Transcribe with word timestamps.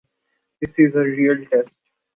This 0.59 0.71
is 0.79 0.95
a 0.95 1.01
real 1.03 1.45
test. 1.45 1.69